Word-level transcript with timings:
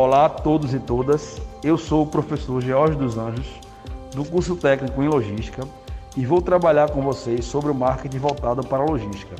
Olá 0.00 0.26
a 0.26 0.28
todos 0.28 0.72
e 0.72 0.78
todas, 0.78 1.42
eu 1.60 1.76
sou 1.76 2.04
o 2.04 2.06
professor 2.06 2.62
George 2.62 2.96
dos 2.96 3.18
Anjos, 3.18 3.48
do 4.14 4.24
curso 4.24 4.54
técnico 4.54 5.02
em 5.02 5.08
Logística, 5.08 5.66
e 6.16 6.24
vou 6.24 6.40
trabalhar 6.40 6.88
com 6.92 7.02
vocês 7.02 7.44
sobre 7.44 7.72
o 7.72 7.74
marketing 7.74 8.18
voltado 8.18 8.64
para 8.64 8.80
a 8.80 8.86
logística. 8.86 9.34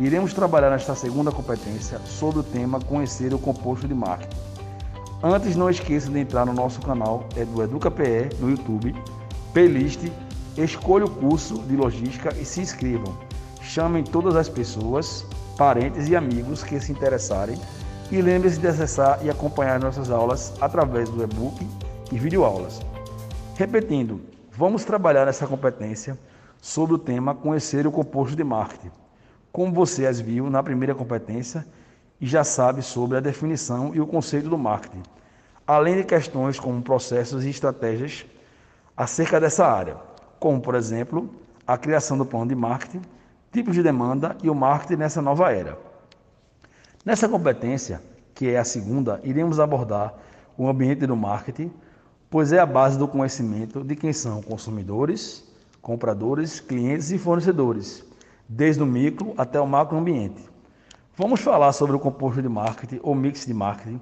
Iremos 0.00 0.32
trabalhar 0.32 0.70
nesta 0.70 0.94
segunda 0.94 1.30
competência 1.30 1.98
sobre 2.06 2.40
o 2.40 2.42
tema 2.42 2.80
Conhecer 2.80 3.34
o 3.34 3.38
composto 3.38 3.86
de 3.86 3.92
marketing. 3.92 4.34
Antes, 5.22 5.56
não 5.56 5.68
esqueça 5.68 6.08
de 6.08 6.20
entrar 6.20 6.46
no 6.46 6.54
nosso 6.54 6.80
canal 6.80 7.26
é 7.36 7.44
do 7.44 7.62
EducaPE 7.62 8.34
no 8.40 8.48
YouTube, 8.48 8.94
playlist, 9.52 10.10
escolha 10.56 11.04
o 11.04 11.10
curso 11.10 11.58
de 11.64 11.76
logística 11.76 12.34
e 12.40 12.46
se 12.46 12.62
inscrevam. 12.62 13.14
Chamem 13.60 14.02
todas 14.02 14.36
as 14.36 14.48
pessoas, 14.48 15.26
parentes 15.58 16.08
e 16.08 16.16
amigos 16.16 16.62
que 16.62 16.80
se 16.80 16.90
interessarem 16.90 17.58
e 18.12 18.20
lembre-se 18.20 18.60
de 18.60 18.68
acessar 18.68 19.24
e 19.24 19.30
acompanhar 19.30 19.80
nossas 19.80 20.10
aulas 20.10 20.52
através 20.60 21.08
do 21.08 21.22
e-book 21.22 21.66
e 22.12 22.18
videoaulas. 22.18 22.78
Repetindo, 23.56 24.20
vamos 24.50 24.84
trabalhar 24.84 25.26
essa 25.26 25.46
competência 25.46 26.18
sobre 26.60 26.94
o 26.94 26.98
tema 26.98 27.34
Conhecer 27.34 27.86
o 27.86 27.90
composto 27.90 28.36
de 28.36 28.44
marketing. 28.44 28.90
Como 29.50 29.72
você 29.72 30.06
as 30.06 30.20
viu 30.20 30.50
na 30.50 30.62
primeira 30.62 30.94
competência 30.94 31.66
e 32.20 32.26
já 32.26 32.44
sabe 32.44 32.82
sobre 32.82 33.16
a 33.16 33.20
definição 33.20 33.94
e 33.94 34.00
o 34.00 34.06
conceito 34.06 34.50
do 34.50 34.58
marketing, 34.58 35.02
além 35.66 35.96
de 35.96 36.04
questões 36.04 36.60
como 36.60 36.82
processos 36.82 37.46
e 37.46 37.48
estratégias 37.48 38.26
acerca 38.94 39.40
dessa 39.40 39.66
área, 39.66 39.96
como, 40.38 40.60
por 40.60 40.74
exemplo, 40.74 41.30
a 41.66 41.78
criação 41.78 42.18
do 42.18 42.26
plano 42.26 42.48
de 42.48 42.54
marketing, 42.54 43.00
tipos 43.50 43.74
de 43.74 43.82
demanda 43.82 44.36
e 44.42 44.50
o 44.50 44.54
marketing 44.54 45.00
nessa 45.00 45.22
nova 45.22 45.50
era. 45.50 45.91
Nessa 47.04 47.28
competência, 47.28 48.00
que 48.32 48.46
é 48.48 48.58
a 48.58 48.64
segunda, 48.64 49.20
iremos 49.24 49.58
abordar 49.58 50.14
o 50.56 50.68
ambiente 50.68 51.04
do 51.04 51.16
marketing, 51.16 51.72
pois 52.30 52.52
é 52.52 52.60
a 52.60 52.66
base 52.66 52.96
do 52.96 53.08
conhecimento 53.08 53.82
de 53.82 53.96
quem 53.96 54.12
são 54.12 54.40
consumidores, 54.40 55.42
compradores, 55.80 56.60
clientes 56.60 57.10
e 57.10 57.18
fornecedores, 57.18 58.04
desde 58.48 58.84
o 58.84 58.86
micro 58.86 59.34
até 59.36 59.60
o 59.60 59.66
macro 59.66 59.98
ambiente. 59.98 60.48
Vamos 61.16 61.40
falar 61.40 61.72
sobre 61.72 61.96
o 61.96 61.98
composto 61.98 62.40
de 62.40 62.48
marketing 62.48 63.00
ou 63.02 63.16
mix 63.16 63.46
de 63.46 63.52
marketing. 63.52 64.00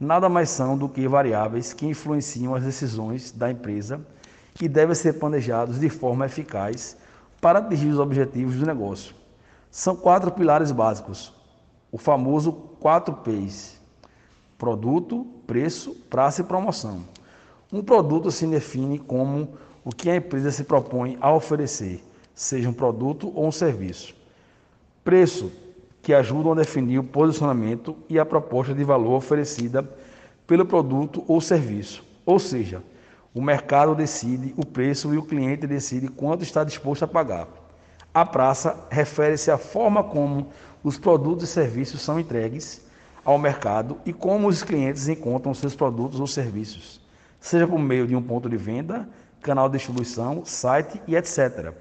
Nada 0.00 0.28
mais 0.28 0.50
são 0.50 0.76
do 0.76 0.88
que 0.88 1.06
variáveis 1.06 1.72
que 1.72 1.86
influenciam 1.86 2.52
as 2.56 2.64
decisões 2.64 3.30
da 3.30 3.48
empresa 3.48 4.00
e 4.60 4.68
devem 4.68 4.96
ser 4.96 5.20
planejados 5.20 5.78
de 5.78 5.88
forma 5.88 6.26
eficaz 6.26 6.96
para 7.40 7.60
atingir 7.60 7.90
os 7.90 8.00
objetivos 8.00 8.56
do 8.56 8.66
negócio. 8.66 9.14
São 9.70 9.94
quatro 9.94 10.32
pilares 10.32 10.72
básicos: 10.72 11.32
o 11.92 11.98
famoso 11.98 12.52
4Ps: 12.80 13.76
produto, 14.56 15.26
preço, 15.46 15.94
prazo 16.08 16.42
e 16.42 16.44
promoção. 16.44 17.04
Um 17.72 17.82
produto 17.82 18.30
se 18.30 18.46
define 18.46 18.98
como 18.98 19.54
o 19.84 19.90
que 19.90 20.10
a 20.10 20.16
empresa 20.16 20.50
se 20.50 20.64
propõe 20.64 21.16
a 21.20 21.32
oferecer, 21.32 22.02
seja 22.34 22.68
um 22.68 22.72
produto 22.72 23.32
ou 23.34 23.46
um 23.46 23.52
serviço. 23.52 24.14
Preço, 25.04 25.50
que 26.02 26.14
ajuda 26.14 26.52
a 26.52 26.54
definir 26.54 26.98
o 26.98 27.04
posicionamento 27.04 27.96
e 28.08 28.18
a 28.18 28.24
proposta 28.24 28.74
de 28.74 28.84
valor 28.84 29.12
oferecida 29.12 29.88
pelo 30.46 30.66
produto 30.66 31.24
ou 31.28 31.40
serviço. 31.40 32.04
Ou 32.24 32.38
seja, 32.38 32.82
o 33.34 33.40
mercado 33.40 33.94
decide 33.94 34.52
o 34.56 34.66
preço 34.66 35.14
e 35.14 35.18
o 35.18 35.22
cliente 35.22 35.66
decide 35.66 36.08
quanto 36.08 36.42
está 36.42 36.64
disposto 36.64 37.04
a 37.04 37.08
pagar. 37.08 37.46
A 38.12 38.26
praça 38.26 38.76
refere-se 38.90 39.52
à 39.52 39.58
forma 39.58 40.02
como 40.02 40.48
os 40.82 40.98
produtos 40.98 41.48
e 41.48 41.52
serviços 41.52 42.02
são 42.02 42.18
entregues 42.18 42.80
ao 43.24 43.38
mercado 43.38 43.98
e 44.04 44.12
como 44.12 44.48
os 44.48 44.64
clientes 44.64 45.08
encontram 45.08 45.54
seus 45.54 45.76
produtos 45.76 46.18
ou 46.18 46.26
serviços, 46.26 47.00
seja 47.38 47.68
por 47.68 47.78
meio 47.78 48.08
de 48.08 48.16
um 48.16 48.22
ponto 48.22 48.48
de 48.48 48.56
venda, 48.56 49.08
canal 49.40 49.68
de 49.68 49.76
distribuição, 49.78 50.44
site 50.44 51.00
e 51.06 51.14
etc. 51.14 51.72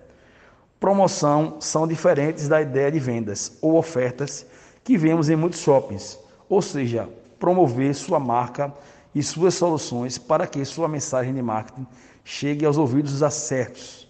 Promoção 0.80 1.59
são 1.59 1.88
diferentes 1.88 2.48
da 2.48 2.62
ideia 2.62 2.92
de 2.92 3.00
vendas 3.00 3.58
ou 3.59 3.75
ofertas 3.75 4.46
que 4.84 5.00
vemos 5.00 5.30
em 5.30 5.36
muitos 5.36 5.62
shoppings, 5.62 6.20
ou 6.48 6.62
seja, 6.62 7.09
promover 7.40 7.96
sua 7.96 8.20
marca 8.20 8.72
e 9.16 9.24
suas 9.24 9.56
soluções 9.56 10.20
para 10.20 10.46
que 10.46 10.64
sua 10.64 10.88
mensagem 10.88 11.34
de 11.34 11.42
marketing 11.42 11.88
chegue 12.24 12.68
aos 12.68 12.78
ouvidos 12.78 13.24
acertos 13.24 14.09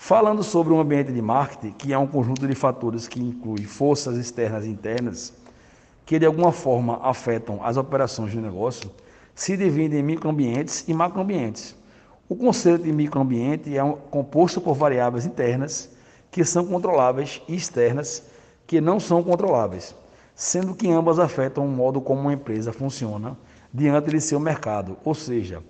Falando 0.00 0.44
sobre 0.44 0.72
o 0.72 0.78
ambiente 0.78 1.12
de 1.12 1.20
marketing, 1.20 1.72
que 1.72 1.92
é 1.92 1.98
um 1.98 2.06
conjunto 2.06 2.46
de 2.46 2.54
fatores 2.54 3.08
que 3.08 3.20
inclui 3.20 3.64
forças 3.64 4.16
externas 4.16 4.64
e 4.64 4.68
internas, 4.68 5.34
que 6.06 6.20
de 6.20 6.24
alguma 6.24 6.52
forma 6.52 7.00
afetam 7.02 7.58
as 7.64 7.76
operações 7.76 8.32
do 8.32 8.40
negócio, 8.40 8.92
se 9.34 9.56
divide 9.56 9.96
em 9.96 10.02
microambientes 10.02 10.84
e 10.86 10.94
macroambientes. 10.94 11.74
O 12.28 12.36
conceito 12.36 12.84
de 12.84 12.92
microambiente 12.92 13.76
é 13.76 13.82
um, 13.82 13.94
composto 13.94 14.60
por 14.60 14.74
variáveis 14.74 15.26
internas 15.26 15.90
que 16.30 16.44
são 16.44 16.64
controláveis 16.64 17.42
e 17.48 17.56
externas 17.56 18.22
que 18.68 18.80
não 18.80 19.00
são 19.00 19.20
controláveis, 19.20 19.96
sendo 20.32 20.76
que 20.76 20.88
ambas 20.88 21.18
afetam 21.18 21.66
o 21.66 21.68
modo 21.68 22.00
como 22.00 22.20
uma 22.20 22.32
empresa 22.32 22.72
funciona 22.72 23.36
diante 23.74 24.10
de 24.12 24.20
seu 24.20 24.38
mercado, 24.38 24.96
ou 25.04 25.14
seja, 25.14 25.60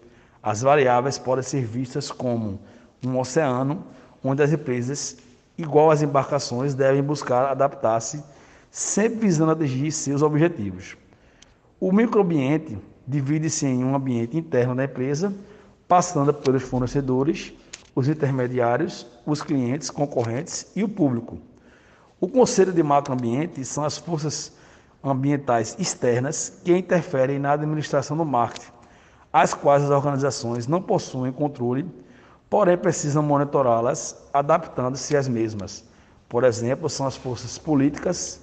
as 0.42 0.60
variáveis 0.60 1.18
podem 1.18 1.42
ser 1.42 1.64
vistas 1.64 2.10
como 2.10 2.60
um 3.02 3.18
oceano 3.18 3.84
onde 4.22 4.42
as 4.42 4.52
empresas, 4.52 5.16
igual 5.56 5.90
às 5.90 6.02
embarcações, 6.02 6.74
devem 6.74 7.02
buscar 7.02 7.50
adaptar-se, 7.50 8.22
sempre 8.70 9.20
visando 9.20 9.52
atingir 9.52 9.90
seus 9.92 10.22
objetivos. 10.22 10.96
O 11.80 11.92
microambiente 11.92 12.76
divide-se 13.06 13.66
em 13.66 13.84
um 13.84 13.94
ambiente 13.94 14.36
interno 14.36 14.74
da 14.74 14.84
empresa, 14.84 15.32
passando 15.86 16.34
pelos 16.34 16.62
fornecedores, 16.62 17.52
os 17.94 18.08
intermediários, 18.08 19.06
os 19.24 19.42
clientes, 19.42 19.90
concorrentes 19.90 20.66
e 20.76 20.84
o 20.84 20.88
público. 20.88 21.38
O 22.20 22.28
conceito 22.28 22.72
de 22.72 22.82
macroambiente 22.82 23.64
são 23.64 23.84
as 23.84 23.96
forças 23.96 24.52
ambientais 25.02 25.76
externas 25.78 26.60
que 26.64 26.76
interferem 26.76 27.38
na 27.38 27.52
administração 27.52 28.16
do 28.16 28.24
marketing, 28.24 28.72
as 29.32 29.54
quais 29.54 29.84
as 29.84 29.90
organizações 29.90 30.66
não 30.66 30.82
possuem 30.82 31.32
controle 31.32 31.86
porém 32.48 32.76
precisam 32.76 33.22
monitorá-las 33.22 34.16
adaptando-se 34.32 35.16
às 35.16 35.28
mesmas. 35.28 35.84
Por 36.28 36.44
exemplo, 36.44 36.88
são 36.88 37.06
as 37.06 37.16
forças 37.16 37.58
políticas, 37.58 38.40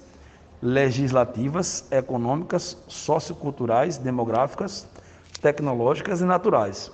legislativas, 0.62 1.84
econômicas, 1.90 2.76
socioculturais, 2.88 3.98
demográficas, 3.98 4.86
tecnológicas 5.40 6.20
e 6.20 6.24
naturais. 6.24 6.90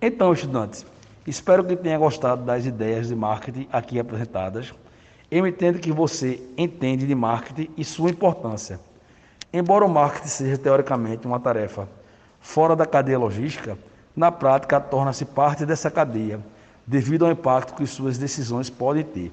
Então, 0.00 0.32
estudantes, 0.32 0.84
espero 1.26 1.64
que 1.64 1.74
tenha 1.74 1.98
gostado 1.98 2.44
das 2.44 2.66
ideias 2.66 3.08
de 3.08 3.16
marketing 3.16 3.68
aqui 3.72 3.98
apresentadas. 3.98 4.72
Eu 5.30 5.46
entendo 5.46 5.78
que 5.78 5.90
você 5.90 6.40
entende 6.56 7.06
de 7.06 7.14
marketing 7.14 7.70
e 7.76 7.84
sua 7.84 8.10
importância. 8.10 8.78
Embora 9.52 9.84
o 9.84 9.88
marketing 9.88 10.28
seja 10.28 10.58
teoricamente 10.58 11.26
uma 11.26 11.40
tarefa 11.40 11.88
fora 12.40 12.76
da 12.76 12.86
cadeia 12.86 13.18
logística, 13.18 13.76
na 14.16 14.32
prática 14.32 14.80
torna-se 14.80 15.24
parte 15.24 15.66
dessa 15.66 15.90
cadeia, 15.90 16.40
devido 16.86 17.26
ao 17.26 17.32
impacto 17.32 17.74
que 17.74 17.86
suas 17.86 18.16
decisões 18.16 18.70
podem 18.70 19.04
ter. 19.04 19.30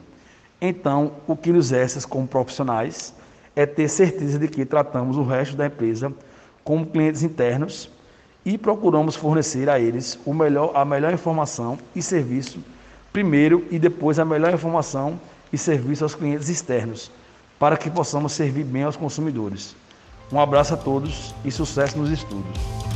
Então, 0.61 1.13
o 1.25 1.35
que 1.35 1.51
nos 1.51 1.71
resta 1.71 2.05
como 2.07 2.27
profissionais 2.27 3.13
é 3.55 3.65
ter 3.65 3.87
certeza 3.87 4.37
de 4.37 4.47
que 4.47 4.65
tratamos 4.65 5.17
o 5.17 5.23
resto 5.23 5.55
da 5.55 5.67
empresa 5.67 6.11
como 6.63 6.85
clientes 6.85 7.23
internos 7.23 7.89
e 8.45 8.57
procuramos 8.57 9.15
fornecer 9.15 9.69
a 9.69 9.79
eles 9.79 10.19
o 10.25 10.33
melhor, 10.33 10.71
a 10.75 10.83
melhor 10.83 11.13
informação 11.13 11.77
e 11.95 12.01
serviço 12.01 12.59
primeiro 13.13 13.63
e 13.69 13.77
depois 13.77 14.17
a 14.17 14.25
melhor 14.25 14.53
informação 14.53 15.19
e 15.51 15.57
serviço 15.57 16.03
aos 16.03 16.15
clientes 16.15 16.49
externos, 16.49 17.11
para 17.59 17.77
que 17.77 17.89
possamos 17.89 18.33
servir 18.33 18.63
bem 18.63 18.83
aos 18.83 18.97
consumidores. 18.97 19.75
Um 20.31 20.39
abraço 20.39 20.73
a 20.73 20.77
todos 20.77 21.33
e 21.45 21.51
sucesso 21.51 21.97
nos 21.97 22.09
estudos. 22.09 22.92